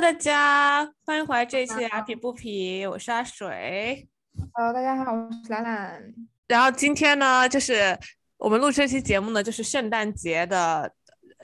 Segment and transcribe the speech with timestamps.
[0.00, 4.08] Hello，大家欢迎回来这一期的阿皮不皮，我是阿水。
[4.54, 6.02] Hello，大家好，我是兰兰。
[6.48, 7.98] 然后今天呢，就是
[8.38, 10.90] 我们录这期节目呢，就是圣诞节的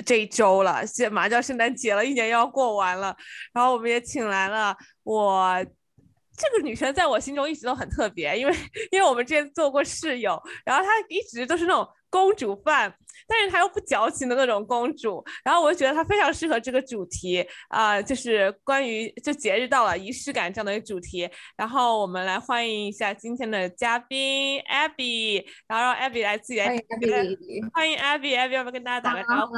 [0.07, 3.15] 这一周了，现马上就要圣诞节了，一年又要过完了。
[3.53, 5.63] 然后我们也请来了我。
[6.39, 8.55] 这个女生在我心中一直都很特别，因为
[8.91, 12.95] 因为我们之前做过室友，然后她一直都是那种公主范，
[13.29, 21.29] 但是她又不矫情的那种公主，然后我就觉得她非常适合这个主题啊，就是关于就节日到了仪式感这样的一个主题。
[21.57, 26.69] 然后我们来欢迎一下今天的嘉宾 Abby，然后让 Abby 来自己来
[27.73, 29.55] 欢迎 Abby，Abby 要不要跟大家打个招呼？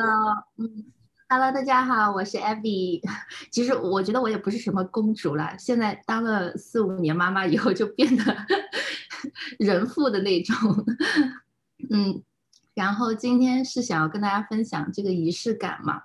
[0.63, 0.93] 嗯。
[1.31, 3.03] Hello，大家好，我是 Abby。
[3.53, 8.25] 其实我觉得我也不是什么公主了，现在当了四五年妈妈以后，就变得
[9.61, 10.57] 人妇的那种。
[11.91, 12.23] 嗯，
[12.79, 16.05] 然后今天是想要跟大家分享这个仪式感嘛。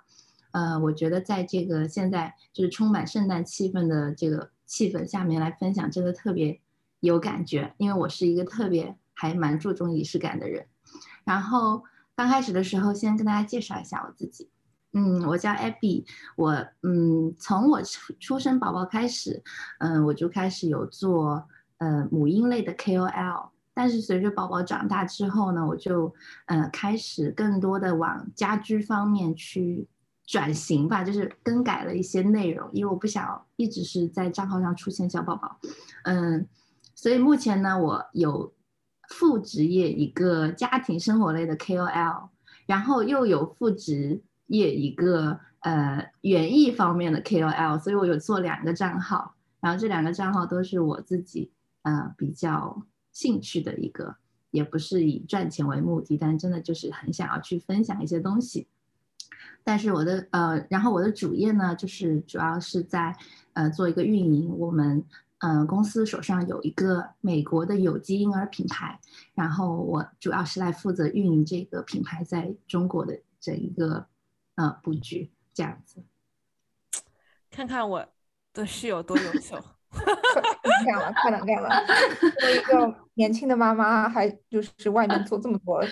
[0.54, 6.60] 呃，我觉得在这个现在就是充满圣诞气氛的这个气氛下面来分享，真的特别
[7.00, 10.66] 有感觉，因为我是一个特别还蛮注重仪式感的人。
[11.24, 11.84] 然后
[12.16, 14.50] 刚开始的时候，先跟大家介绍一下我自己。
[14.94, 19.44] 嗯，我叫 Abby，我嗯，从我出出生宝宝开始，
[19.78, 26.14] 嗯，我就开始有做呃母婴类的 KOL，但是随着宝宝长大之后呢，我就
[26.46, 29.88] 呃开始更多的往家居方面去
[30.26, 35.60] 转型吧，就是更改了一些内容，因为我不想一直是在账号上出现小宝宝，
[36.04, 36.48] 嗯，
[36.96, 38.54] 所以目前呢，我有
[39.10, 42.30] 副职业一个家庭生活类的 KOL，
[42.66, 44.24] 然后又有副职。
[44.48, 51.50] 业一个呃园艺方面的 KOL，所以我有做两个账号，然后这两个账号都是我自己
[51.84, 52.84] 呃比较
[53.14, 54.18] 兴趣的一个，
[54.52, 58.68] 也不是以赚钱为目的，但真的就是很想要去分享一些东西。
[59.64, 63.16] 但是我的呃，然后我的主业呢，就是主要是在
[63.54, 65.06] 呃做一个运营，我们
[65.38, 69.00] 嗯公司手上有一个美国的有机婴儿品牌，
[69.34, 74.08] 然后我主要是来负责运营这个品牌在中国的这一个。
[74.56, 76.04] 呃，布局这样子，
[77.50, 78.08] 看看我
[78.54, 79.60] 的室友多优秀，
[80.86, 81.70] 干了，太能干了！
[82.40, 85.84] 作为一个年轻的妈妈，还就是外面做这么多，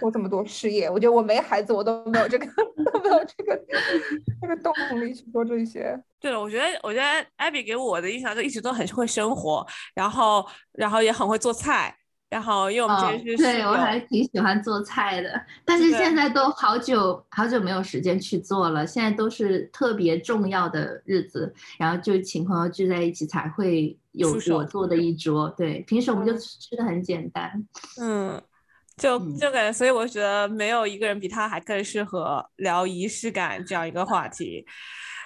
[0.00, 2.46] 做这么多事业，我觉得我没孩子，我都没有这个，
[2.92, 3.60] 都没有这个
[4.40, 5.98] 这个动力去做这些。
[6.20, 11.94] 对了，我觉得，我觉得艾比给我的印象就一直都很会生活，然后，然后也很会做菜。
[12.32, 18.86] 然后，因为我们这是对我还挺喜欢做菜的，但是现在都好久好久没有时间去做了。
[18.86, 25.46] 现在都是特别重要的日子，然后就请朋友聚在一起才会有我做的一桌。
[25.50, 27.52] 对，平时我们就吃的很简单。
[28.00, 28.40] 嗯，
[28.96, 34.64] 就就感觉，所以我觉得没有一个人比他还更适合聊仪式感这样一个话题。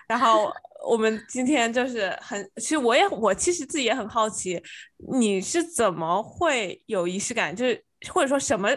[0.08, 0.52] 然后。
[0.84, 4.62] 我们今天就是很，其实我也我其实自己也很好奇，
[5.10, 7.54] 你是怎么会有仪式感？
[7.54, 8.68] 就是或者说什么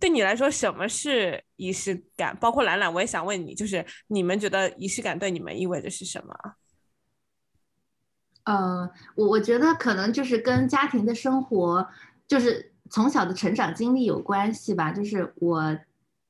[0.00, 2.36] 对你来说什么是仪式感？
[2.38, 6.34] 包括兰兰，我也想问你，就是你们觉得仪式感对你们意味着是什么？
[8.44, 11.88] 呃，我我觉得可能就是跟家庭的生活，
[12.28, 14.92] 就是从小的成长经历有关系吧。
[14.92, 15.78] 就是我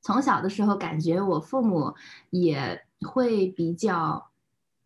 [0.01, 1.93] 从小的时候感觉我父母
[2.29, 4.29] 也会比较。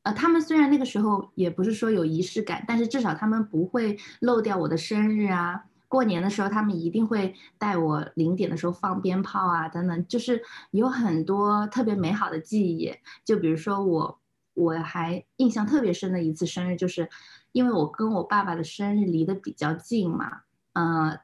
[0.03, 5.63] 呃，他们虽然那个时候也不是说有仪式感，但是至少他们不会漏掉我的生日啊。
[5.87, 10.41] 过年的时候，他们一定会带我零点的时候放鞭炮啊，等等，就是
[10.71, 12.95] 有很多特别美好的记忆。
[13.25, 14.19] 就比如说我，
[14.53, 17.09] 我还印象特别深的一次生日，就是
[17.51, 21.19] 因为我跟我爸爸的生日离得比较近嘛，呃，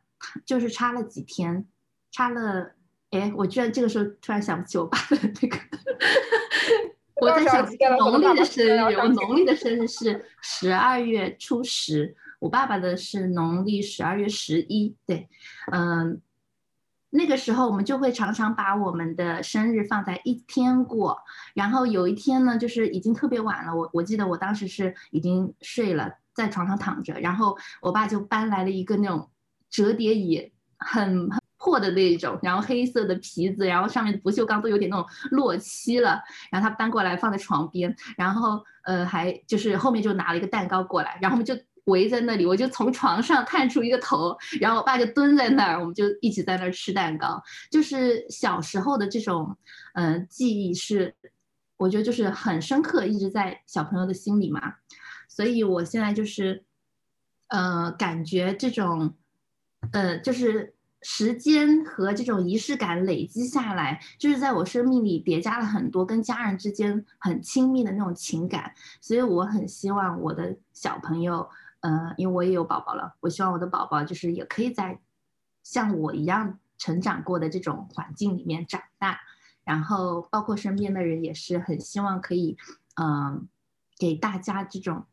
[0.45, 1.65] 就是差了几天，
[2.11, 2.73] 差了，
[3.11, 5.57] 哎，我居然这个时候突然想不起我爸的那个。
[7.19, 7.65] 我在想
[7.97, 14.95] 农历的生日，我农历的生日是十二月初十，我爸爸的是农历十二月十一。
[15.05, 15.27] 对，
[15.71, 16.21] 嗯，
[17.09, 21.17] 那个时候我们就会常常把我们的生日放在一天过，
[21.53, 29.29] 然后有一天呢，就是已经特别晚了，我我记得我当时是已经睡了，在床上躺着，然后我爸就搬来了一个那种
[29.69, 31.29] 折叠椅，很。
[31.67, 36.23] 破的那一种，然后黑色的皮子，然后上面的不锈钢都有点那种落漆了。
[36.49, 41.53] 然后他搬过来放在床边，然后呃还就是后面就拿了一个蛋糕过来，然后我们就
[41.87, 47.43] 围在那里，我就从床上探出一个头，然后我爸就蹲在那儿，我们就一起在那儿吃蛋糕。
[47.69, 49.57] 就是小时候的这种
[49.93, 51.13] 嗯记忆是，
[51.75, 54.75] 我觉得就是很深刻，一直在小朋友的心里嘛。
[55.27, 56.63] 所以我现在就是
[57.49, 59.13] 呃感觉这种
[59.91, 60.76] 呃就是。
[61.01, 71.47] 时间和这种仪式感累积下来，就是在我生命里叠加了很多跟家人之间很亲密的那种情感，所以我很希望我的小朋友，
[71.81, 74.99] 呃，因为我也有宝宝了，我希望我的宝宝就是也可以在
[75.63, 79.19] 像我一样成长过的这种环境里面长大，
[79.63, 82.57] 然后包括身边的人也是很希望可以，
[82.95, 83.47] 嗯，
[83.97, 85.05] 给大家这种。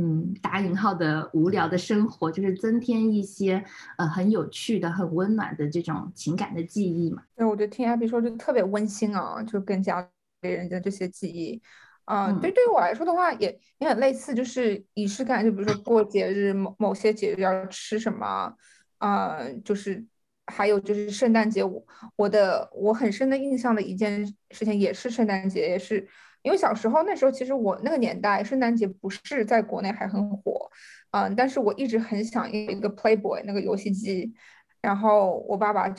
[0.00, 3.64] 嗯，打引号的无聊的生活，就是增添一些
[3.96, 7.24] 呃很有趣的、很温暖的这种情感的记忆嘛。
[7.34, 10.00] 对，我觉得听阿比说就特别温馨啊，就跟家
[10.42, 11.60] 里人的这些记忆，
[12.04, 18.54] 啊，对，对于我来说的话也也很类似，就是仪式感，就比如说过节日某某些节日要吃什么，
[18.98, 20.06] 啊，就是
[20.46, 21.84] 还有就是圣诞节，我
[22.14, 26.06] 我的我很深的印象的一件事情也是圣诞节，也是。
[26.48, 30.70] 因为小时候那时候，其实我那个年代，圣诞节不是在国内还很火，
[31.10, 34.32] 嗯，但是我一直很想要一个 Playboy 那个游戏机，
[34.80, 35.94] 然后我爸爸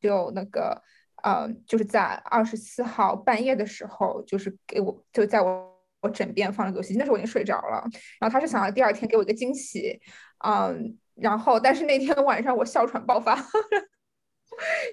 [0.00, 0.82] 就那个，
[1.22, 5.70] 嗯，就是在二十四号半夜的时候，就是给我就在我
[6.00, 7.86] 我枕边放了个游戏机，那时候我已经睡着了，
[8.18, 10.00] 然后他是想要第二天给我一个惊喜，
[10.46, 13.36] 嗯，然后但是那天晚上我哮喘爆发。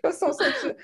[0.04, 0.76] 又送送去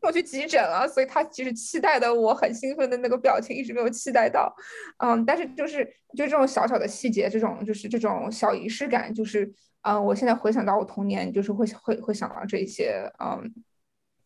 [0.00, 4.54] 送去急诊了，所以他其实期待的我很兴奋的那个表情一直没有期待到，
[4.98, 5.84] 嗯，但是就是
[6.16, 9.52] 就这种小小的细节，这种就是这种小仪式感，就是
[9.82, 13.52] 嗯，我现在回想到我童年，就是会会会想到这些嗯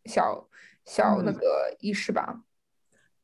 [0.06, 0.48] 小
[0.84, 2.40] 小那个仪式吧。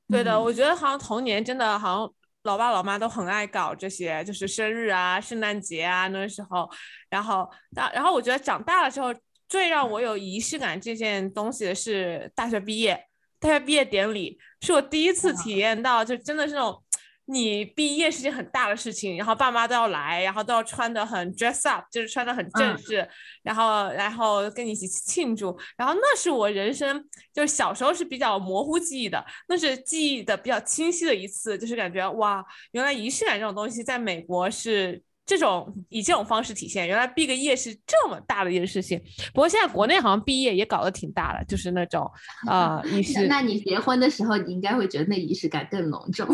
[0.09, 6.71] 对的，我觉得好像童年真的好像老爸老妈都很爱搞这些，就是生日啊、圣诞节啊那个时候，
[7.11, 9.13] 然后大然后我觉得长大了之后。
[9.49, 13.07] 最让我有仪式感这件东西的是大学毕业，
[13.39, 16.83] 大学毕业典礼是我第一次体验到，就真的是那种
[17.27, 23.09] 你毕业是件很大的事情，然后爸妈都要来，然后都要穿的很 dress up，就是穿的很正式，
[23.43, 35.03] 然后然后跟你一起庆祝，然后那是我人生就是小时候是比较模糊记忆的，那是记忆的比较清晰的一次，就是感觉哇，原来仪式感这种东西在美国是。
[35.27, 38.97] 这种以这种方式体现，原来毕个业是这么大的一件事情。
[39.35, 42.09] 不过现在国内好像毕业也搞得挺大的，就是那种
[42.49, 43.27] 啊仪式。
[43.27, 46.29] 那你结婚的时候，你应该会觉得那仪式感更隆重。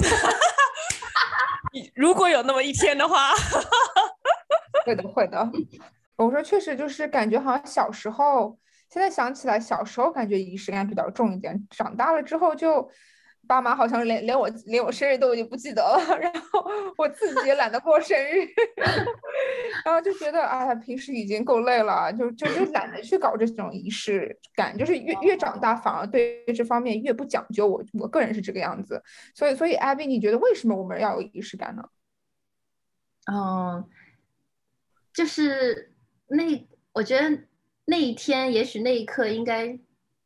[1.94, 3.32] 如果有那么一天的话，
[4.84, 5.50] 会的会的。
[6.16, 8.58] 我说确实就是感觉好像小时候，
[8.90, 12.90] 现在想起来小时候感觉仪式感比较重一点，长大了之后就。
[13.46, 16.64] 爸妈好像连连我连我生日都已经不记得了， 然后
[16.96, 18.48] 我自己也懒得过生日，
[19.84, 27.66] 然后就觉得哎呀，平时已经够累了，就就就懒得去搞这种仪式感，就是越越长大反而对这方面越不讲究。
[27.66, 29.02] 我我个人是这个样子，
[29.34, 31.82] 所以所以艾比，你觉得为什么我们要有仪式感呢？
[33.30, 33.84] 嗯，
[35.12, 35.92] 就是
[36.28, 37.44] 那我觉得
[37.86, 39.78] 那一天，也许那一刻应该。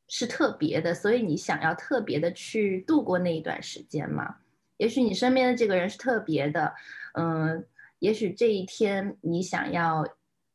[0.09, 4.37] 是特别的，所以你想要特别的去度过那一段时间嘛？
[4.77, 6.75] 也许你身边的这个人是特别的，
[7.15, 7.67] 嗯，
[7.99, 10.07] 也许这一天你想要，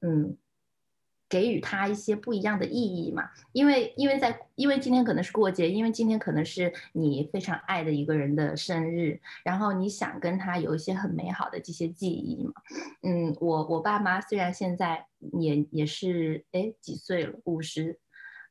[0.02, 0.38] 嗯，
[1.28, 3.30] 给予他一些不一样的意义嘛？
[3.52, 12.54] 因为，因为在，因为今天可能是过节，因为今天可能是你非常爱的一个人的生日，然后你想跟他有一些很美好的这些记忆嘛？
[13.02, 18.00] 嗯，我我爸妈虽然现在也也是哎几岁了，五十。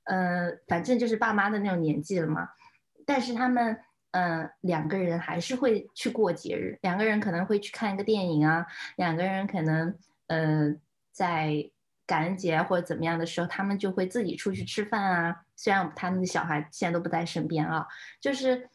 [0.04, 2.48] 呃，反正就是爸妈的那种年纪了嘛，
[3.06, 3.78] 但是他们，
[4.10, 8.66] 呃，两个人还是会去过节日，两个人可能会去看一个电影啊，
[8.96, 10.74] 两个人可能，呃，
[11.12, 11.70] 在
[12.06, 15.44] 感恩节或者怎么样的时候，他们就会自己出去吃饭啊。
[15.56, 17.86] 虽然他们的小孩现在都不在身边啊，
[18.20, 18.68] 就是，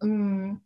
[0.00, 0.60] 嗯，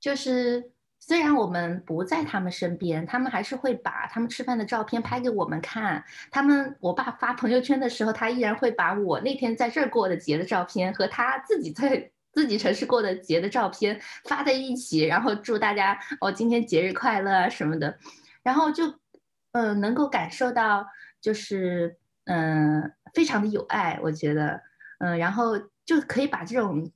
[0.00, 0.72] 就是。
[1.02, 6.04] 虽然我们不在他们身边，他们还是会把他们吃饭的照片拍给我们看。
[6.30, 17.98] 他们，我爸发朋友圈的时候，他依然会把我那天在这儿过的节的照片和他自己在 自己城市过的节的照片发在一起，然后祝大家哦今天节日快乐啊什么的，
[18.42, 18.84] 然后就，
[19.52, 20.86] 嗯，能够感受到
[21.20, 24.60] 就是嗯非常的有爱，我觉得，
[24.98, 26.92] 嗯，然后就可以把这种。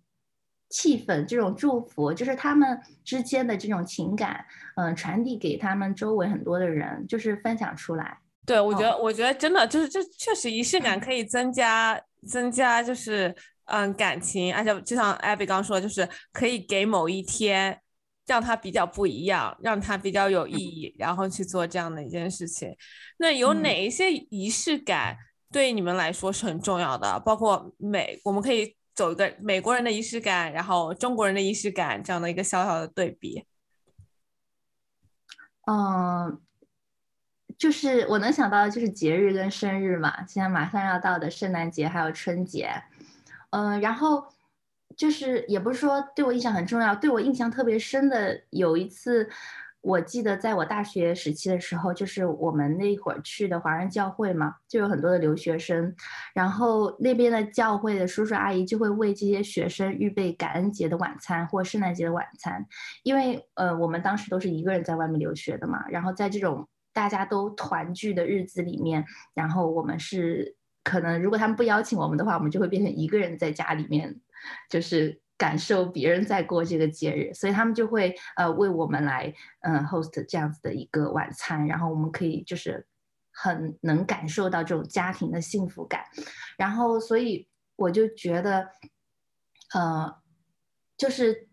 [0.74, 8.18] 气氛，这种祝福，就是他们之间的这种情感，嗯，传递给他们周围很多的人，就是分享出来。
[8.44, 13.32] 对，我觉得，我觉得真的就是，这确实仪式感可以增加，增加就是
[13.66, 17.78] 嗯感情，而且就像艾比刚说，就是可以给某一天
[18.26, 22.76] 让它比较不一样，让它比较有意义，然后去做这样的一件事情。
[23.18, 25.16] 那有哪一些仪式感
[25.52, 27.20] 对你们来说是很重要的？
[27.20, 28.74] 包括美，我们可以。
[28.94, 33.44] 走一个美国人的仪式感，然后中国人的仪式感，这样的一个小小的对比。
[35.66, 36.40] 嗯，
[37.58, 42.70] 就是我能想到的就是节日跟生日嘛，现在马上要到的圣诞节还有春节，
[43.50, 44.26] 嗯，然后
[44.96, 49.30] 就是也不是说对我印象很重要，对我印象特别深的有一次。
[49.84, 55.94] 我记得在我大学时期的时候，就是我们那会儿去的华人教会嘛，就有很多的留学生，
[56.32, 62.64] 然后那边的教会的叔叔阿姨就会为这些学生预备感恩节的晚餐或圣诞节的晚餐，
[63.02, 74.18] 因为呃我们当时都是一个人在外面留学的嘛，然后在这种大家都团聚的日子里面，然后我们是可能如果他们不邀请我们的话，我们就会变成一个人在家里面，
[74.70, 75.23] 就是。
[75.36, 82.86] 感受别人在过这个节日，所以他们就会呃为我们来嗯 host 这样子的一个晚餐，然后我们可以就是
[83.32, 86.04] 很能感受到这种家庭的幸福感，
[86.56, 88.68] 然后所以我就觉得
[89.74, 90.14] 呃
[90.96, 91.48] 就是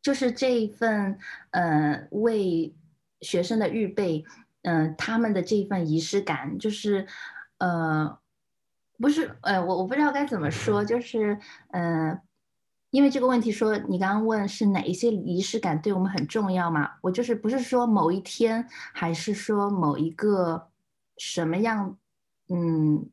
[0.00, 1.18] 就是这一份
[1.50, 2.72] 呃为
[3.20, 4.24] 学生的预备，
[4.62, 7.04] 嗯他们的这一份仪式感，就是
[7.58, 8.16] 呃
[8.98, 11.36] 不是呃我我不知道该怎么说，就是
[11.72, 12.20] 嗯。
[12.94, 16.92] 因为这个问题说，你刚刚问是哪一些仪式感对我们很重要嘛？
[17.00, 20.68] 我就是不是说某一天，还是说某一个
[21.18, 21.98] 什么样
[22.48, 23.10] 嗯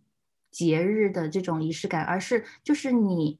[0.52, 3.40] 节日的这种仪式感，而是就是你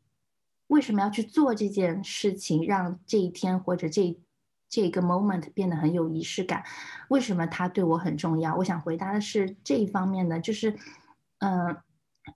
[0.66, 4.20] 为什么要去做这件事情，让这一天或者这
[4.68, 6.64] 这个 moment 变得很有仪式感？
[7.10, 8.56] 为什么它对我很重要？
[8.56, 10.76] 我想回答的是这一方面的，就是
[11.38, 11.78] 嗯，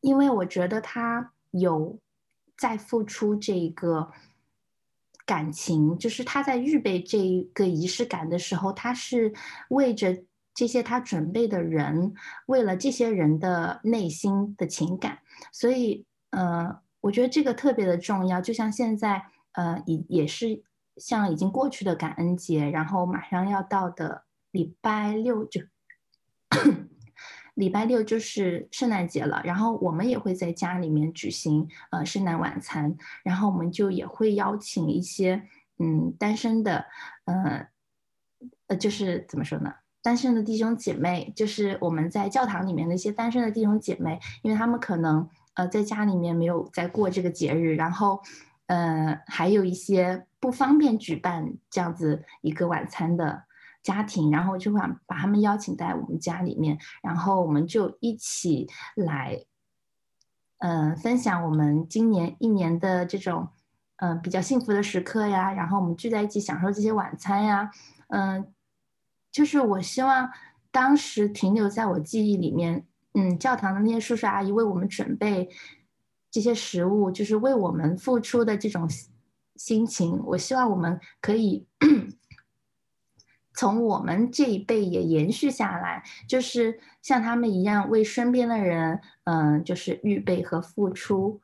[0.01, 1.99] 因为我觉得它有。
[2.57, 4.11] 在付出这个
[5.25, 9.33] 感情，就是他在预备这一个仪式感的时候，他是
[9.69, 12.13] 为着这些他准备的人，
[12.45, 15.19] 为了这些人的内心的情感，
[15.51, 18.39] 所以，呃，我觉得这个特别的重要。
[18.39, 20.63] 就像现在，呃，也也是
[20.97, 25.61] 像已经过去的感恩节，然后马上要到的礼拜六就。
[27.55, 35.41] 礼拜六就是圣诞节了，然后我们也会在家里面举行呃圣诞晚餐，然后我们就也会邀请一些
[35.79, 36.85] 嗯单身的，
[37.23, 37.67] 呃
[38.67, 39.73] 呃就是怎么说呢？
[40.01, 48.21] 单身的弟兄姐妹，就是我们在教堂里面的一些单身的弟兄姐妹，因为他们可能呃在家里面没有在过这个节日，然后
[48.67, 53.44] 呃还有一些不方便举办这样子一个晚餐的。
[53.85, 59.45] 家庭，然后就会把他们邀请在我们家里面，然后我们就一起来，
[60.57, 63.49] 嗯，分享我们今年一年的这种，
[63.97, 65.53] 嗯，比较幸福的时刻呀。
[65.53, 67.69] 然后我们聚在一起享受这些晚餐呀，
[68.07, 68.51] 嗯，
[69.31, 70.31] 就是我希望
[70.71, 75.47] 当时停留在我记忆里面，嗯，教堂的那些叔叔阿姨为我们准备
[76.31, 78.89] 这些食物，就是为我们付出的这种
[79.57, 81.67] 心情，我希望我们可以。
[83.55, 91.41] 从我们这一辈也延续下来，就是像他们一样为身边的人，嗯，就是预备和付出，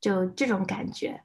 [0.00, 1.22] 就这种感觉。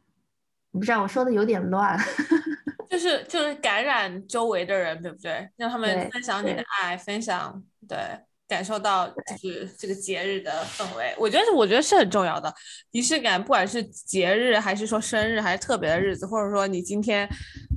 [0.72, 1.98] 我不知道我说的有点乱，
[2.89, 5.50] 就是就是感染周围的人，对不对？
[5.55, 7.98] 让他们分享你的爱，分享对。
[8.47, 9.07] 感受到
[9.41, 12.53] 就是这个节日的氛围，我觉得是我觉得是很重要的。
[12.91, 17.27] 仪式感，不管是节日还是说生日还是特别的日子，或者说你今天，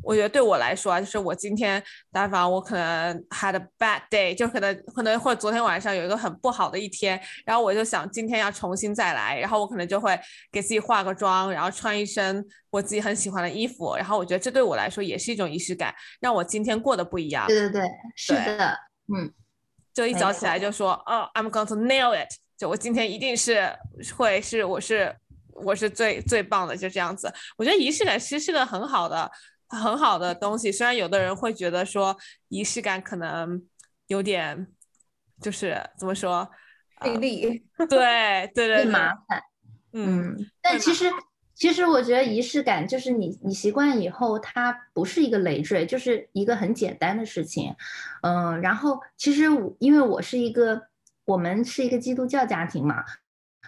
[0.02, 10.18] 我觉得对我来说啊，就是我今天但凡，我可能 had a bad day，就可能可能或者昨天晚上有一个很不好的一天，然后我就想今天要重新再来，然后我可能就会
[10.52, 17.48] 给自己化个妆，然后穿一身我自己很喜欢的衣服，然后我觉得这对我来说也是一种仪式感，让我今天过得不一样。
[17.48, 18.78] 对对对，是的，
[19.12, 19.32] 嗯。
[20.00, 23.70] 就一早起来就说，哦，I'm going to nail it，就我今天一定是
[24.16, 25.14] 会是我是
[25.52, 27.30] 我是最最棒的，就这样子。
[27.58, 29.30] 我觉得仪式感其实是个很好的
[29.68, 32.16] 很好的东西，虽然有的人会觉得说
[32.48, 33.62] 仪式感可能
[34.06, 34.66] 有点
[35.42, 36.50] 就是怎么说
[37.02, 39.14] 费力，对 对对， 麻。
[39.28, 39.42] 烦，
[39.92, 41.10] 嗯，但其实。
[41.60, 47.76] 其实我觉得仪式感就是你你习惯以后，它不是一个累赘，就是一个很简单的事情，
[48.22, 50.80] 嗯，然后其实我因为我是一个，
[51.26, 53.04] 我们是一个基督教家庭嘛，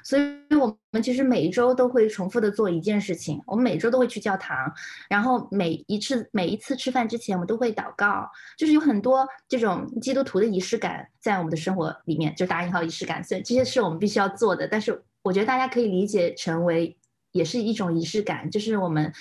[0.02, 4.72] 所以我们其实每一周都会重复的做一件事情，我们每周都会去教堂，
[5.10, 16.96] 然后每一次每一次吃饭之前，我们都会祷告，就是有很多这种基督徒的仪式感在我们的生活里面，就打引号仪式感，所以这些是我们必须要做的，但是我觉得大家可以理解成为。
[17.32, 19.12] 也是一种仪式感，就是我们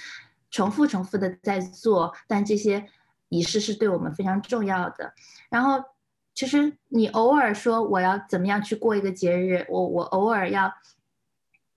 [0.51, 2.85] 重复、重复的在做，但这些
[3.29, 5.13] 仪式是对我们非常重要的。
[5.49, 5.83] 然后，
[6.35, 10.73] 其实你偶尔说我要怎么样去过一个节日，我我偶尔要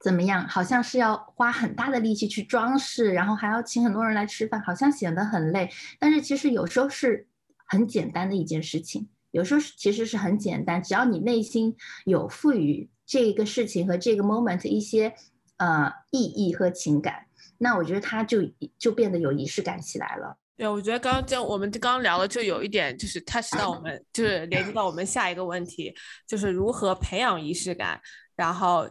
[0.00, 5.70] 怎么样，好像是要花很大的力气去装饰，然后还要请很多人来吃饭，好像显得很累。
[5.98, 7.26] 但是其实有时候是
[7.64, 15.14] 很简单的一件事情，有时候是其实是很简单，只要你内心有赋予这个事情和这个 moment 一些
[15.56, 17.26] 呃意义和情感，
[17.58, 18.38] 那我觉得它就
[18.78, 20.36] 就变得有仪式感起来了。
[20.56, 25.92] 对，我觉得刚刚就我们刚刚聊的就有一点，就是 touch 到我们，就是连接到我们下一个问题，
[26.28, 28.00] 就是如何培养仪式感，
[28.36, 28.88] 然后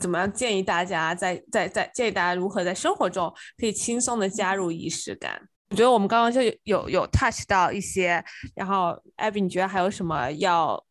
[0.00, 5.40] 怎么样建议大家在在在建议大家如何在生活中可以轻松的加入仪式感。
[5.70, 8.24] 我觉得我们刚刚就有有 touch 到一些，
[8.56, 10.84] 然后艾比，你觉得还有什么要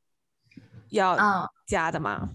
[0.92, 1.18] 要
[1.68, 2.30] 加的吗？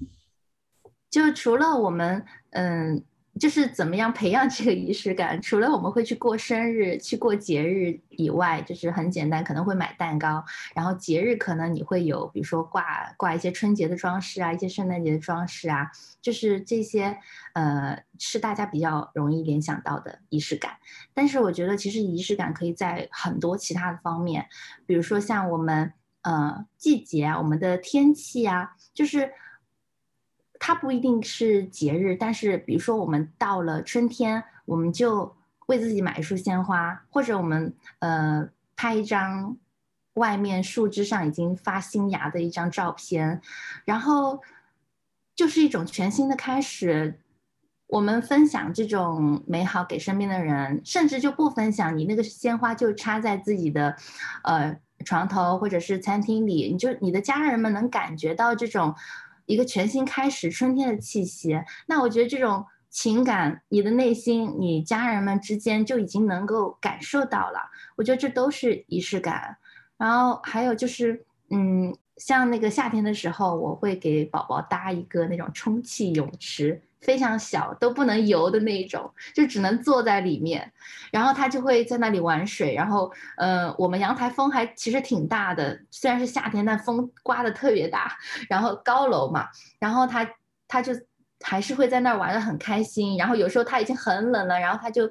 [1.11, 3.05] 就除了我们，嗯。
[3.39, 5.41] 就是怎么样培养这个仪式感？
[5.41, 10.45] 除了我们会去过生日、去过节日以外，就是很简单，可能会买蛋糕。
[10.75, 12.85] 然后节日可能你会有，比如说挂
[13.17, 15.91] 挂一些春节的装饰啊，一些圣诞节的装饰啊，
[16.21, 17.17] 就是这些，
[17.55, 20.73] 呃，是大家比较容易联想到的仪式感。
[21.15, 24.45] 但是我觉得其实仪式感可以在很多其他的方面，
[24.85, 29.33] 比如说像我们呃季节啊，我们的天气啊，就是。
[30.63, 35.35] 它不一定是节日，但是比如说我们到了春天，我们就
[35.67, 39.57] 为自己买一束鲜花，或者我们呃拍一张
[40.15, 43.41] 外面树枝上已经发新芽的一张照片，
[43.87, 44.43] 然后
[45.35, 47.19] 就是一种全新的开始。
[47.87, 53.97] 我们分享这种美好给身边的人，甚至就不分享，你那个鲜花就插在自己的
[54.45, 58.95] 呃床头或者是餐厅里，你就你的家人们能感觉到这种。
[59.51, 61.61] 一个全新开始，春天的气息。
[61.87, 67.59] 那我觉得这种情感，你的内心，你家人们之间就已经能够感受到了。
[67.97, 69.57] 我觉得这都是仪式感。
[69.97, 76.81] 然后还有就是，嗯，像那个夏天的时候，我会给宝宝搭一个那种充气泳池。
[77.01, 80.71] 非常小，都不能游的那种，就只能坐在里面，
[81.11, 82.75] 然后他就会在那里玩水。
[82.75, 88.17] 然后，呃，我们阳台风还其实挺大的，虽然是夏天，但风刮的特别大。
[88.49, 90.29] 然后高楼嘛，然后他
[90.69, 90.93] 他就
[91.41, 93.17] 还是会在那儿玩的很开心。
[93.17, 95.09] 然后有时候他已经很冷了，然后他就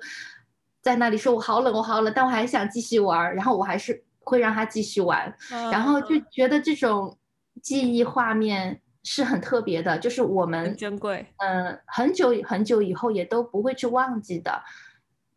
[0.82, 5.36] 在那里说：“我好冷，我好冷。”但我还想继续玩，然后我还是会让他继续玩。
[5.71, 7.17] 然后就觉得这种
[7.63, 8.80] 记忆画面。
[9.03, 14.63] 是很特别的，就是我们珍贵，嗯，很久很久以后也都不会去忘记的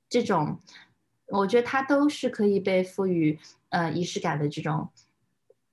[0.08, 0.60] 这种，
[1.28, 3.38] 我觉得它都是可以被赋予
[3.70, 4.90] 呃仪式感的这种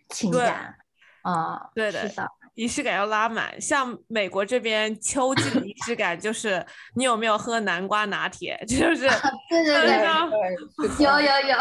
[0.09, 0.75] 情感，
[1.23, 2.29] 啊，对的，是的。
[2.59, 6.61] 仪式感要拉满，像美国这边秋季的仪式感就是
[6.93, 9.07] 你有没有喝南瓜拿铁， 就是
[9.49, 11.57] 对对对，有有有，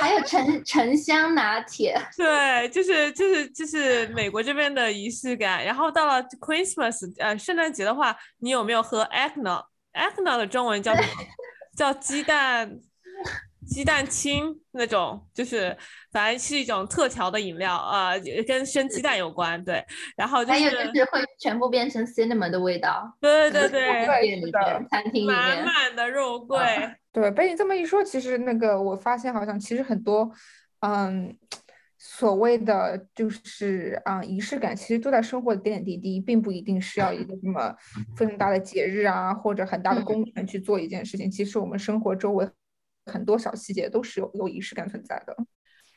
[0.00, 5.64] 还有沉沉香拿铁，对，就是就是就是美国这边的仪式感。
[5.64, 11.08] 然后到了 Christmas，呃，圣诞节的话，你有没有喝 eggnog？eggnog 的中文叫什么？
[11.76, 12.78] 叫鸡蛋。
[13.70, 15.74] 鸡蛋清那种，就是
[16.10, 19.82] 反正是一种特调的饮料，呃，跟生鸡蛋有关，对。
[20.16, 26.58] 然后还有就是会全部变成 cinnamon 的味道，对对对，店里面、餐厅里面满满的肉桂。
[27.12, 30.28] 对，被你这么一说，其实那个我发现好像其实很多，
[30.80, 31.36] 嗯，
[31.96, 37.72] 所谓的就是啊仪式感，其实都在生活的点点滴滴，并不一定是要一个什么
[38.16, 41.30] 非常大的节日啊，或者很大的工程去做一件事情。
[41.30, 42.48] 其实我们生活周围。
[43.10, 45.36] 很多小细节都是有有仪式感存在的，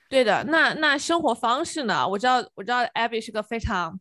[0.10, 0.44] 对的。
[0.46, 2.08] 那那生活方式呢？
[2.08, 3.98] 我知道我知道，Abby 是个非常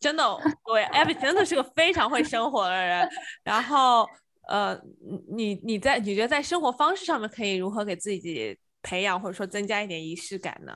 [0.00, 0.22] 真的，
[0.66, 3.08] 对，Abby 真的是个非常会生活的人。
[3.42, 4.06] 然后，
[4.48, 4.78] 呃，
[5.36, 10.74] 你你在你觉得在生活方式上面可以如何给自己培养或者说增加一点仪式感呢？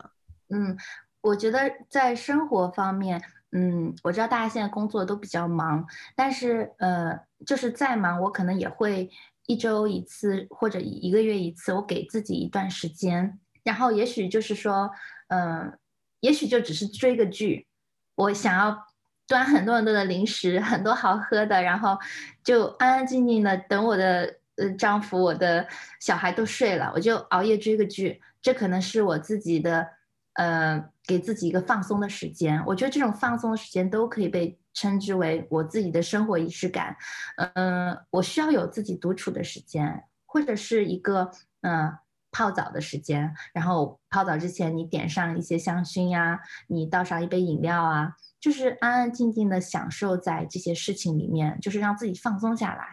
[0.50, 0.76] 嗯，
[1.20, 3.22] 我觉得在生活方面，
[3.52, 9.10] 嗯，我知道大家现在工作都比较忙，但是呃，就是再忙，我可能也会。
[9.48, 14.90] 一周一次或者一个月一次，我给自己一段时间，然后也许就是说，
[15.28, 15.78] 嗯，
[16.20, 17.66] 也许就只是追个剧，
[18.14, 18.86] 我想要
[19.26, 21.96] 端很多很多的零食，很多好喝的，然后
[22.44, 25.66] 就安安静静的等我的呃丈夫、我的
[25.98, 29.88] 小孩都睡了，我就熬夜追个剧，这可能是我自己的，
[30.34, 32.62] 呃，给自己一个放松的时间。
[32.66, 34.58] 我觉得这种放松的时间都可以被。
[34.78, 36.96] 称之为我自己的生活仪式感，
[37.54, 41.28] 嗯，我需要有自己独处的时间，或者是一个
[41.62, 41.92] 嗯
[42.30, 43.34] 泡澡的时间。
[43.52, 46.38] 然后泡澡之前，你点上一些香薰呀，
[46.68, 52.84] 你倒上一杯饮料啊，就是安安静静的享受在这些事情里面，就是让自己放松下来。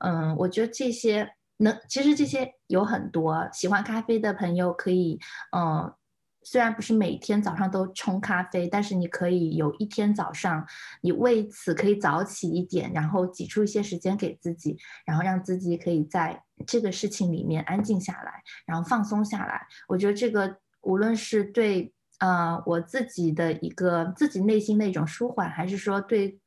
[0.00, 5.18] 嗯，我觉得这些能，其实这些有很多喜欢咖啡的朋友可以，
[5.56, 5.94] 嗯。
[6.44, 10.66] 虽然不是每天早上都冲咖啡，但是你可以有一天早上，
[11.00, 19.66] 你为此可以早起一点，然后挤出一些时间给自己，然后让自己可以在这个事情里面安静下来，然后放松下来。
[19.88, 26.40] 我觉得这个无论是对呃我自己的一个自己内心的一种舒缓，还是说对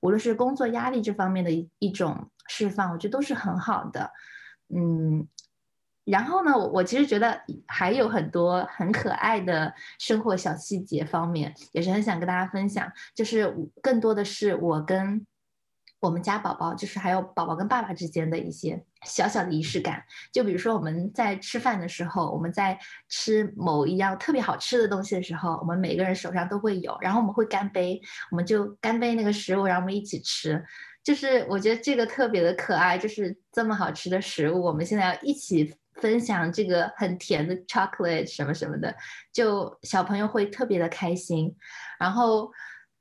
[0.00, 4.10] 无论是工作压力这方面的一一种释放，我觉得都是很好的。
[4.74, 5.28] 嗯，
[6.04, 12.90] 然后呢，我我其实觉得还有很多很可爱的生活小细节方面，也是很想跟大家分享。
[13.14, 15.24] 就是更多的是我跟
[16.00, 20.02] 我们家宝宝，就是还有宝宝跟爸爸之间的一些小小的仪式感。
[20.32, 22.76] 就比如说我们在吃饭的时候，我们在
[23.08, 28.00] 吃某一样特别好吃的东西的时候，我们每个人手上都会有，然后我们会干杯，
[28.32, 30.64] 我们就干杯那个食物，然后我们一起吃。
[31.04, 38.94] 就是我觉得这个特别的可爱，就是这么好吃的食物，我们现在要一起分享这个很甜的 chocolate 什么什么的，
[39.32, 41.54] 就小朋友会特别的开心。
[41.98, 42.50] 然后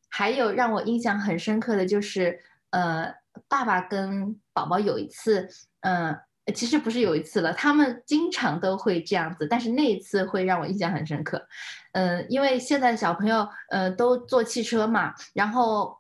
[0.10, 2.40] 还有让我印象很深刻的就是，
[2.72, 3.14] 呃，
[3.48, 5.48] 爸爸跟宝宝有一次，
[5.82, 6.18] 嗯，
[6.54, 11.48] 其实不是有一次了，他们经常都会这样子，但是那一次会让我印象很深刻，
[11.94, 16.00] 嗯，因为现在小朋友，呃，都坐汽车嘛，然后。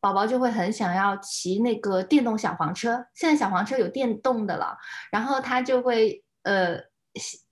[0.00, 4.76] 宝宝就会很想要骑那个电动小黄车，现在小黄车有电动的了，
[5.12, 6.78] 然后他就会呃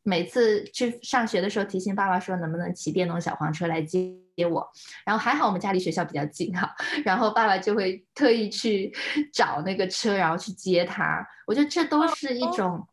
[0.03, 4.17] 每次去上学的时候提醒爸爸说能不能骑电动小黄车来接
[4.51, 4.67] 我，
[5.05, 6.75] 然后还好我们家离学校比较近哈，
[7.05, 8.93] 然后爸爸就会特意去
[9.33, 11.27] 找那个车，然后去接他。
[11.47, 12.87] 我觉得这都是一种，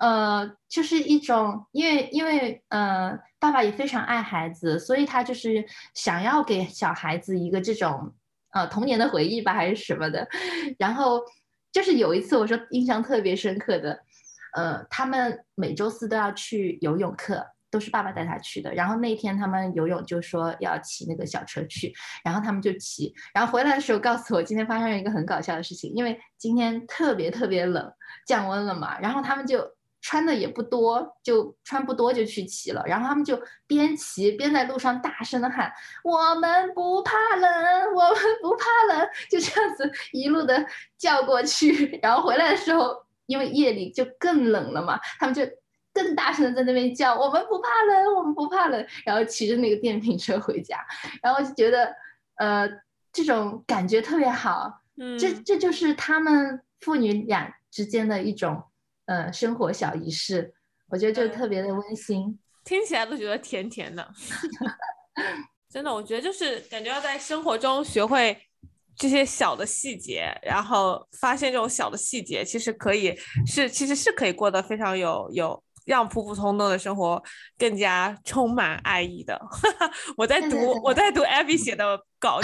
[0.00, 8.14] 呃，就是一种，因为因为呃爸爸也非常爱孩子，所以他就是想要给小孩子一个这种。
[8.52, 10.26] 呃，童年的回忆吧，还是什么的。
[10.78, 11.20] 然后
[11.70, 14.00] 就是有一次，我说印象特别深刻的，
[14.56, 18.72] 呃，他们每周四都要去游泳课，都是爸爸带他去的。
[18.74, 27.92] 然后那天他们游泳就说要骑那个小车去，然后他们就骑，然后回来的时候告诉我，今天发生了一个很搞笑的事情，因为今天特别特别冷，
[28.26, 29.76] 降温了嘛，然后他们就。
[30.02, 35.72] 穿的也不多，就穿不多就去骑了，然后他们就边骑边在路上大声的喊
[36.04, 37.50] ：“我们不怕冷，
[37.92, 40.64] 我们不怕冷。”就这样子一路的
[40.96, 45.42] 叫过去，然后回来的时候，因为夜里就更冷了嘛，他们就
[45.92, 50.84] 更大声的在那边叫：“我们不怕冷，我们不怕冷。”然后骑着那个电瓶车回家，
[51.22, 51.94] 然后就觉得，
[52.36, 52.68] 呃，
[53.12, 54.82] 这种感觉特别好。
[54.96, 58.62] 嗯，这这就是他们父女俩之间的一种。
[59.08, 60.52] 呃，生活小仪式，
[60.88, 64.12] 我觉得就特别的温馨，听起来都觉得甜甜的。
[65.70, 68.36] 真的，我觉得就是感觉要在生活中学会
[68.96, 77.22] 这些小的细节，然后发现这种小的细节，其实可以是其实是可以过得非常有有让普普通通的生活
[77.58, 79.40] 更加充满爱意的。
[80.16, 82.40] 我在读我在读 Abby 写的稿，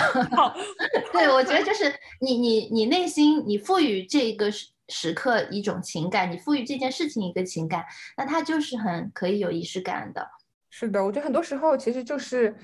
[1.12, 4.68] 对，我觉得就是你你你内心你赋予这个时。
[4.88, 7.82] 时刻一种情感，你赋予这件事情一个情感，
[8.14, 10.28] 那它就是很可以有仪式感的。
[10.68, 12.54] 是的，我觉得很多时候其实就是，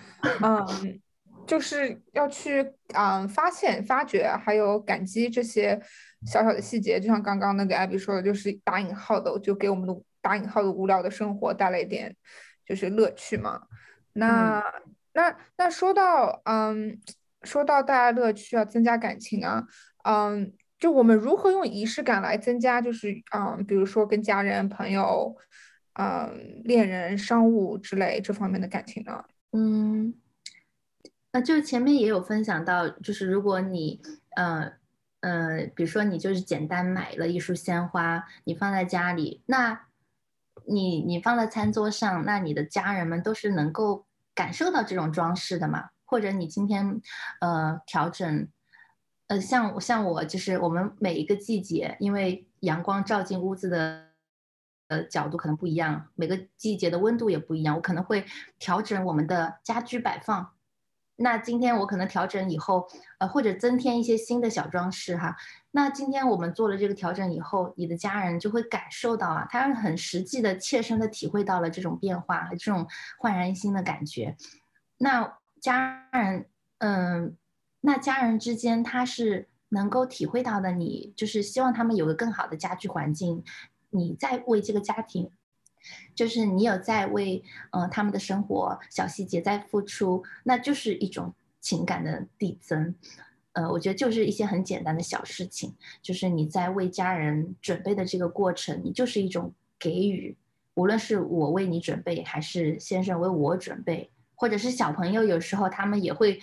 [0.43, 1.01] 嗯，
[1.49, 5.81] 就是要去嗯发现、发掘，还有感激这些
[6.27, 7.01] 小小的细节。
[7.01, 12.15] 就像刚刚那个艾比说的，就是打引号的，就给我们的打引号的无聊的生活带来一点
[12.65, 13.63] 就是乐趣嘛。
[14.13, 14.63] 那
[15.15, 17.01] 那那说到嗯，
[17.43, 19.67] 说到带来乐趣啊，增加感情啊，
[20.05, 20.53] 嗯。
[20.81, 25.37] 就我们如何用仪式感来增加，就是嗯，比如说跟家人、朋友、
[25.95, 29.25] 嗯，恋人、商务之类这方面的感情呢？
[29.51, 30.15] 嗯，
[31.33, 34.01] 呃，就前面也有分享到，就是如果你，
[34.37, 34.73] 呃，
[35.21, 39.87] 呃，比如说你就是简单买了一束鲜花，你放在家里，那
[40.67, 45.91] 你你放在餐桌上，那你的家人们都是能够感受到这种装饰的嘛？
[46.05, 47.01] 或者你今天，
[47.41, 48.49] 呃，调整。
[49.27, 54.07] 呃，像像我就是我们每一个季节，因为阳光照进屋子的
[54.89, 58.25] 呃角度可能不一样，每个季节的温度也不一样，我可能会
[58.59, 60.55] 调整我们的家居摆放。
[61.21, 65.37] 那今天我可能调整以后，呃，或者增添一些新的小装饰哈。
[65.73, 72.87] 那今天我们做了这个调整以后，你的家人就会感受到啊，他很实际的、切身的体会到了这种变化和这种
[73.19, 74.37] 焕然一新的感觉。
[74.99, 76.47] 那家人，
[76.79, 77.37] 嗯。
[77.81, 80.73] 那家人之间，他是能够体会到的。
[80.73, 83.45] 你就是希望他们有个更好的家居环境，
[83.91, 85.31] 你在为这个家庭，
[86.15, 92.95] 就是你有在为呃他们的生活小细节在付出，那就是一种情感的递增。
[93.53, 100.37] 呃，我觉得就是一些很简单的小事情，就是你在为家人准备的这个过程，你就是一种给予。
[100.75, 106.41] 无论是我为你准备，还是先生为我准备，或者是小朋友，有时候他们也会。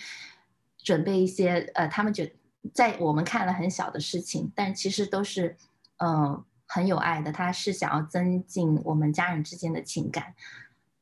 [0.84, 2.32] 准备一些呃，他们觉
[2.72, 5.56] 在我们看了很小的事情，但其实都是
[5.96, 7.32] 嗯很有爱的。
[7.32, 10.34] 他是想要增进我们家人之间的情感，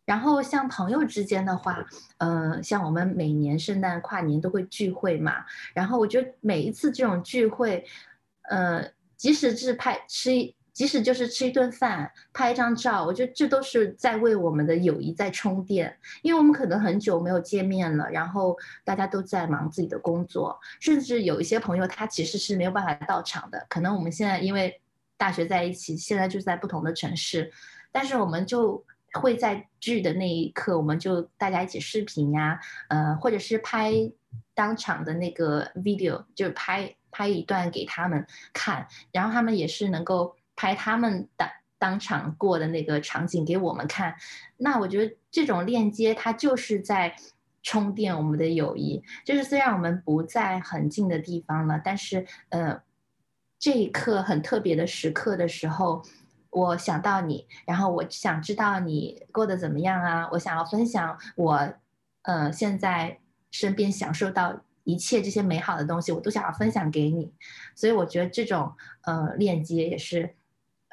[0.05, 1.85] 然后像朋友之间的话，
[2.19, 7.85] 呃，像我们每年圣诞跨年都会聚会嘛，然后我觉得每一次这种聚会，
[8.43, 10.31] 呃，即使是拍吃，
[10.75, 24.79] 即使就是吃一顿饭、拍一张照，我觉得这都是在为我们的友谊在充电，因为我们可能很久没有见面了，然后大家都在忙自己的工作，甚至有一些朋友他其实是没有办法到场的，可能我们现在因为
[25.17, 27.53] 大学在一起，现在就在不同的城市，
[27.93, 28.85] 但是我们就。
[29.21, 33.93] 会在聚的那一刻，我们就大家一起视频呀，呃，或者是拍
[34.55, 41.49] 当场的那个 video，就是拍拍一段给他们看，然后他们也是能够拍他们当
[41.79, 44.17] 当场过的那个场景给我们看。
[44.57, 47.15] 那我觉得这种链接，它就是在
[47.63, 49.01] 充电我们的友谊。
[49.25, 52.83] 就是虽然我们不在很近的地方了，但是呃，
[53.65, 56.05] 这一刻很特别的时刻的时候。
[56.51, 60.29] 我想到你，然后我想知道你过得怎么样啊？
[60.31, 61.75] 我想要分享我，
[62.23, 63.19] 呃，现在
[63.51, 67.33] 身边享受到一切这些美好的东西，我都想要分享给你。
[67.75, 68.73] 所以我觉得这种
[69.03, 70.37] 呃链接也是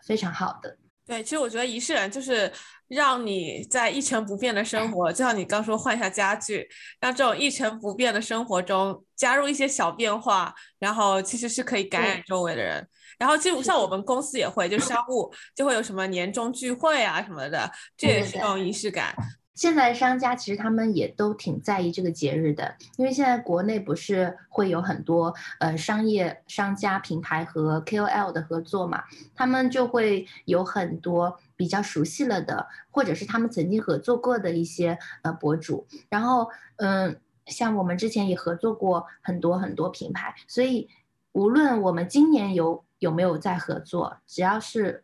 [0.01, 0.77] 非常好的。
[1.05, 2.51] 对，其实我觉得仪式感就是
[2.87, 6.67] 让你在一成不变的生活，就像你刚说换一下家具，
[6.99, 12.87] 让这种一成不变的生活中加入一些小变化，然后其实是可以感染周围的人。
[13.17, 19.13] 然后，就像我们公司也会，就商务就会有什么年终聚会啊什么的，这也是一种仪式感。
[19.53, 29.03] 现在商家其实他们也都挺在意这个节日的，因为现在国内不是会有很多呃商业商家品牌和 KOL 的合作嘛，
[29.35, 35.87] 他们就会有很多比较熟悉了的，或者是他们曾经合作过的一些呃博主。
[36.09, 40.89] 然后，嗯，像我们之前也合作过很多很多品牌，所以
[41.33, 42.83] 无论我们今年有。
[43.01, 44.17] 有没有在合作？
[44.27, 45.03] 只要是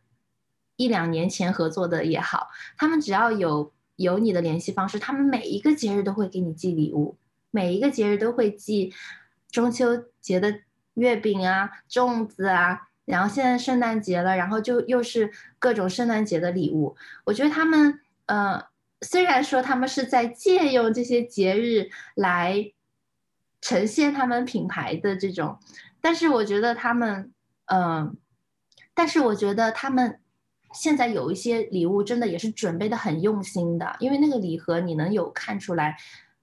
[0.76, 7.18] 一两年前合作的也好，他们只要有有你的联系方式，他们每一个节日都会给你寄礼物，
[7.52, 8.94] 每一个节日都会寄
[9.52, 10.62] 中秋节的
[10.94, 15.30] 月饼啊、粽子啊，然后现在圣诞节了，然后就又是
[15.60, 16.96] 各种圣诞节的礼物。
[17.26, 18.64] 我觉得他们，呃，
[19.02, 22.72] 虽然说他们是在借用这些节日来
[23.60, 25.60] 呈现他们品牌的这种，
[26.00, 27.34] 但是我觉得他们。
[27.70, 28.16] 嗯，
[28.94, 30.22] 但是我觉得他们
[30.74, 35.98] 现在有一些礼物真的也是准备的很用心的，因为那个礼盒你能有看出来，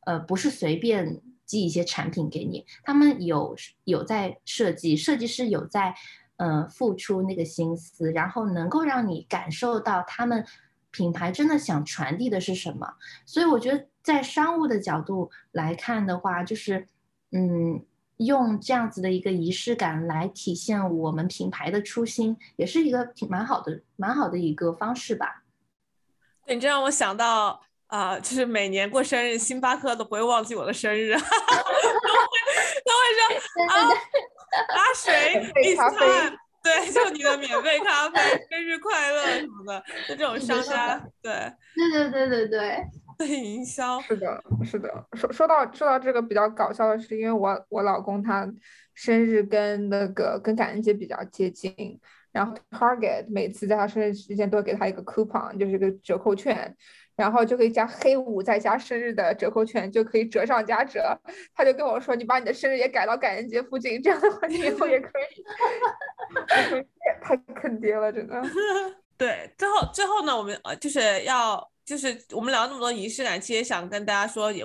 [0.06, 5.94] 呃，不是随便寄一些产品给你，他们有有在设计，设计师有在
[6.36, 10.44] 呃付出那个心思，然后能够让你感受到他们
[10.90, 12.94] 品牌真的想传递的是什么。
[13.26, 16.88] 所以我觉得在商务的角度来看的话，就是
[17.30, 17.84] 嗯。
[18.18, 25.42] 用这样子的一个仪式感来体现我们品牌的初心，也是一个挺蛮好的、蛮好的一个方式吧。
[26.46, 31.26] 对你这让我想到啊，就是每年过生日，星巴克都不会忘记我的生日， 都会
[33.18, 33.22] 说
[33.68, 33.88] 啊，
[34.68, 35.92] 阿水，你看，
[36.62, 42.84] 对，就你的免费咖啡，生日快乐什么的，就这种商家，对，对对对对对。
[43.18, 45.06] 对营销是的，是的。
[45.12, 48.46] 说说到说到这个比较搞笑的是，因为我我老公他
[48.94, 51.98] 生日跟那个跟感恩节比较接近，
[52.32, 56.76] 然后 Target 每次在他生日之前都会给他一个 coupon，就是一个折扣券，
[57.16, 61.18] 然后就可以加黑五再加生日的折扣券，就可以折上加折。
[61.54, 65.44] 他就跟我说：“你把你的生日也改到感恩节附近，这样的话你以后也可以。
[67.22, 68.42] ”太坑爹了，真的。
[69.16, 71.70] 对，最后最后呢，我们呃就是要。
[71.84, 74.64] 就是我们聊那么多仪式感，其实想跟大家说，也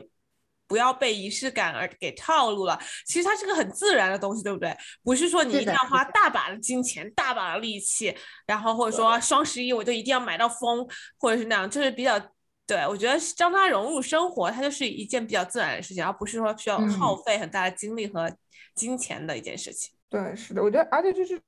[0.68, 2.80] 不要被仪式感而给套路了。
[3.06, 4.76] 其实它是个很自然的东西，对不对？
[5.04, 12.20] 不是说你一定要花大把的金钱、大把的力气，然后或者说双十一我就一定要买到疯，或者是那样，就是比较
[12.68, 18.32] 对我觉得将它融入生活，它就是一件比较自然的事情，而不是说需要耗费很大的精力和
[18.76, 19.92] 金钱的一件事情。
[20.10, 21.42] 对，是的，我觉得，而且就是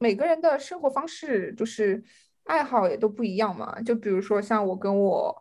[0.00, 2.04] 每个人的生活方式就是。
[2.48, 5.34] 爱好也都不一样嘛，就比如说像我跟我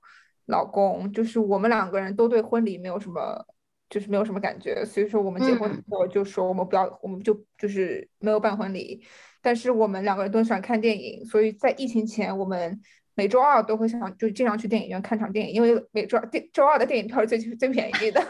[0.48, 3.46] 老公，就是我们两个人都对婚礼没有什么，
[3.90, 9.02] 就是没有什么感觉，所以说我们结婚之后就说我们不要，我们就就是没有办婚礼。
[9.42, 12.80] 但是我们两个人都喜欢看电影，所以在疫情前，我们
[13.16, 18.22] 每周二都会想就经常去电影院看场电影，因为每周二电周二的电影票是最最便宜的。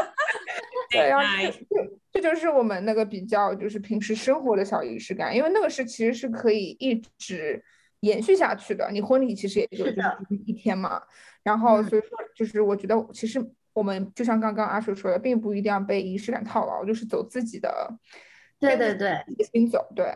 [0.90, 1.24] 对，然后
[2.12, 7.62] 这就是我们那个比较就是平时生活的小仪式感，因为那个是其实是可以一直。
[8.00, 10.02] 延续下去的，你婚礼其实也就就是
[10.46, 11.02] 一天嘛，
[11.42, 17.92] 然后所以说就是我觉得其实我们就像刚刚阿水说的，并不一定要被仪式感套牢，就是走自己的，
[18.58, 20.06] 对对对，心走，对。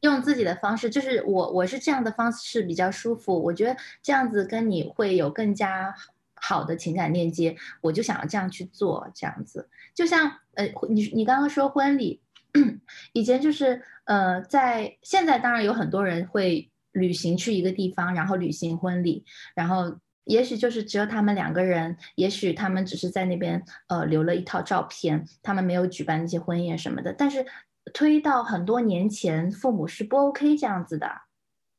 [0.00, 5.92] 用自己的方式，就是我我是这样的方式比较舒服，我觉得这样子跟你会有更加
[6.34, 9.68] 好的情感链接，我就想要这样去做，这样子。
[9.94, 12.20] 就像呃，你你刚刚说婚礼，
[13.14, 27.46] 以前就是呃，在现在当然有很多人会旅行去一个地方，然后旅行婚礼，然后也许就是只有他们两个人，也许他们只是在那边呃留了一套照片，他们没有举办那些婚宴什么的，但是。
[27.94, 31.08] 推到很多年前，父母是不 OK 这样子的，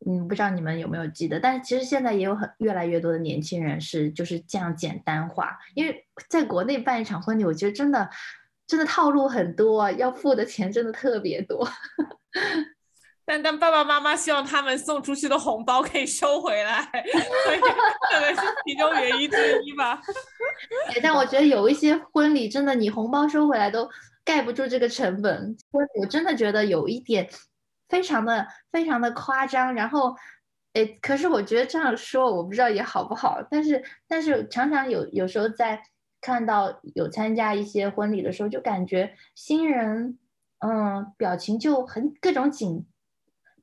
[0.06, 1.38] 嗯，不知道你们有没有记得？
[1.38, 8.10] 但是其实现在也有很越来越多的年轻人是就是这样简单化，因为在国内办一场婚礼，我觉得真的
[8.66, 11.68] 真的套路很多，要付的钱真的特别多。
[13.28, 16.82] 但但爸爸妈妈希望他们送出去的红包可以收回来，
[17.44, 20.02] 所以可能是其中原因之一吧。
[21.04, 23.88] 但我觉得有一些婚礼真的，你红包收回来都。
[24.28, 27.30] 盖不住这个成本，我我真的觉得有一点
[27.88, 29.74] 非常的非常的夸张。
[29.74, 30.14] 然后，
[30.74, 33.42] 诶，可是我觉得这样说我不知道也好不好。
[33.50, 35.82] 但是但是常常有有时候在
[36.20, 40.20] 看到有参加一些婚礼的时候，就感觉新人
[40.60, 42.86] 嗯表情就很各种紧。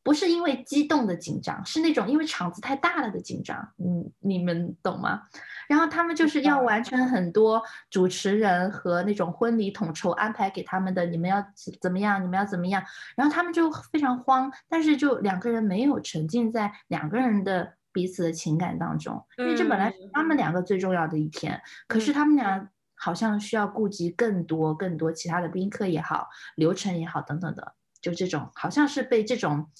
[0.05, 3.73] 不是因为激动的紧张，是那种因为场子太大了的紧张。
[3.79, 5.23] 嗯，你们懂吗？
[5.67, 11.43] 然后他们就是要完成很多主持人和那种婚礼统筹安排给他们的，你们要
[11.81, 12.23] 怎么样？
[12.23, 12.85] 你们要怎么样？
[13.17, 29.71] 然后他们就非常慌，但是就两个人没有沉浸在两个人的彼此的情感当中，因为这本来是他们两个最重要的一天，可是他们俩好像需要顾及更多更多其他的宾客也好，流程也好等等的，就这种好像是被这种。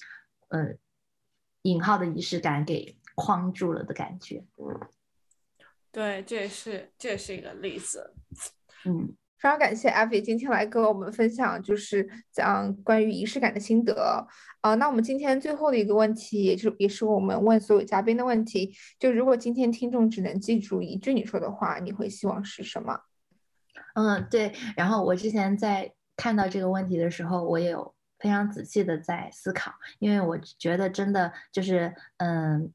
[0.49, 0.75] 呃，
[1.63, 4.43] 引号的仪式感给框住了的感觉。
[5.91, 8.13] 对，这也是这也是一个例子。
[8.85, 14.27] 嗯，非常感谢阿飞今天来跟我们分享，就是讲关于仪式感的心得。
[14.61, 22.99] 啊，那我们今天最后的一个问题，也是也是我们问所有嘉宾的问题，就如果今天听众只能记住一句你说的话，你会希望是什么？
[23.95, 24.53] 嗯，对。
[24.75, 27.94] 然后我之前在看到这个问题的时候，我也有。
[28.25, 32.73] 非常仔细的在思考，因为我觉得真的就是，嗯，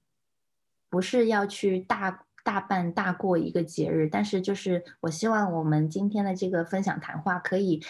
[0.89, 7.83] 不是要去大大办大过一个节日，但是就是我希望我们今天的这个分享谈话可以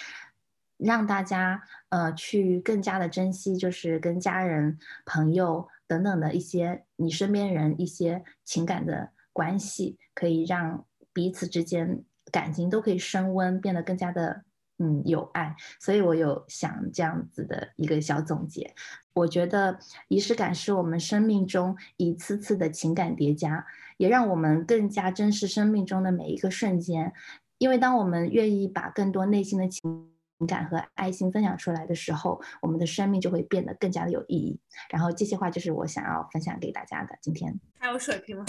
[0.79, 14.45] 让大家呃去更加的珍惜，就是跟家人、朋友等等的一些你身边人一些情感的关系，可以让彼此之间感情都可以升温，变得更加的。
[14.83, 18.73] 嗯，有爱，所以我有想这样子的一个小总结。
[19.13, 23.67] 我觉得仪式感是我们生命中一次次的情感叠加，
[23.99, 27.13] 也让我们更加珍视生命中的每一个瞬间。
[27.59, 30.09] 因为当我们愿意把更多内心的情
[30.49, 34.59] 感和爱心分享出来的时候，我们的生命就会变得更加的有意义。
[34.89, 37.19] 然后这些话就是我想要分享给大家的。
[37.21, 38.47] 今天还有水平吗？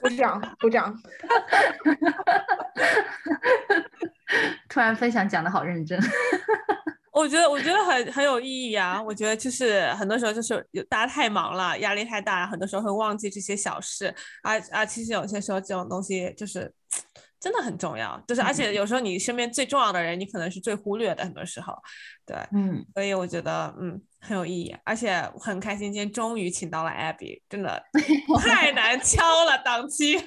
[0.00, 1.00] 鼓掌，鼓掌。
[4.68, 5.98] 突然分享讲的好认真，
[7.12, 9.02] 我觉得我觉得很很有意义啊！
[9.02, 14.86] 我觉得就是很多时候就是有大家太忙了，压力太大，很多时候会忘记这些小事啊啊！
[14.86, 16.72] 其实有些时候这种东西就是
[17.40, 21.74] 真的很重要，就是而且有时候你身边最重要的人，你可能是最忽略的，很多时候，
[22.26, 24.00] 对，嗯，所以我觉得嗯。
[24.20, 27.80] 很有意义，而且很开心，今天终于请到了 Abby，真的
[28.42, 30.18] 太难敲了档期，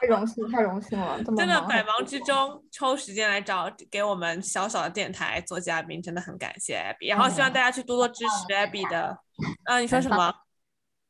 [0.00, 9.18] 太荣幸，太荣幸了，真的百忙之中抽时间来找给我们小小的电台做嘉宾，真的很感谢 Abby，然后希望大家去多多支持 Abby 的。
[9.64, 10.32] 啊，你说什么？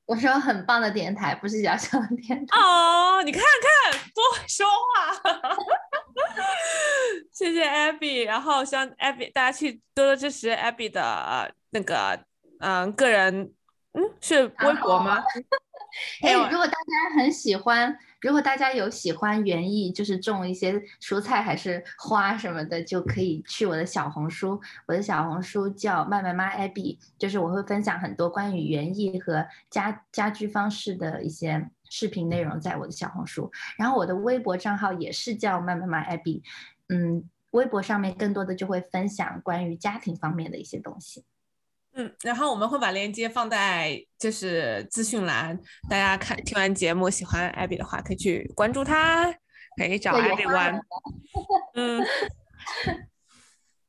[0.08, 2.58] 我说很棒的电台，不是小小的电台。
[2.58, 5.12] 哦，你看看多会说话。
[7.30, 11.52] 谢谢 Abby，然后希望 Abby 大家去多多支持 Abby 的。
[11.70, 12.18] 那个，
[12.60, 13.52] 嗯，个人，
[13.92, 15.22] 嗯，是微博吗？
[16.22, 24.60] 哎，如果大家很喜欢，如果大家有喜欢园艺，就是种一些蔬菜还是花什么的，就可以去我的小红书。
[24.86, 33.50] 我的小红书叫麦麦妈 Abby，就是我会分享很多关于园艺和家家居方式的一些视频内容，在我的小红书。
[33.76, 36.42] 然后我的微博账号也是叫麦麦妈 Abby，
[36.88, 41.24] 嗯，微博上面更多的就会分享关于家庭方面的一些东西。
[41.98, 45.58] 嗯，然后我们会把链接放在就是资讯栏，
[45.90, 49.34] 大家看听完节目喜欢艾比的话，可以去关注他，
[49.76, 50.80] 可以找艾比玩。
[51.74, 52.00] 嗯，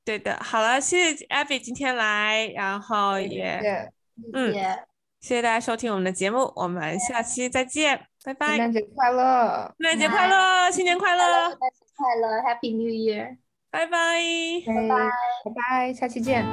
[0.04, 3.88] 对的，好了，谢谢艾比今天来，然后也
[4.34, 4.52] 嗯，
[5.22, 8.48] 谢谢大家收听我们的节目，我们下期再见，拜拜。
[8.48, 9.76] 圣诞节快乐！
[9.80, 10.72] 圣诞节快乐！
[10.72, 11.50] 新年快乐！
[11.50, 13.38] 圣诞节快乐！Happy New Year！
[13.70, 14.20] 拜拜！
[14.66, 14.96] 拜拜！
[15.46, 15.94] 拜拜！
[15.94, 16.44] 下期见。